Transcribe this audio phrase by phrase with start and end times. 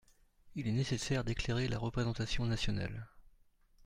[0.55, 3.07] Il est nécessaire d’éclairer la représentation nationale.